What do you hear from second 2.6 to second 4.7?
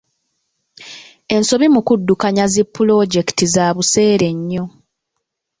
pulojekiti za buseere nnyo.